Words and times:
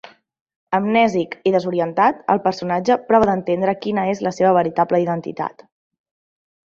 Amnèsic 0.75 1.35
i 1.49 1.51
desorientat, 1.55 2.23
el 2.35 2.41
personatge 2.47 2.97
prova 3.11 3.27
d'entendre 3.31 3.75
quina 3.83 4.07
és 4.15 4.23
la 4.29 4.33
seva 4.39 4.55
veritable 4.57 5.01
identitat. 5.05 5.63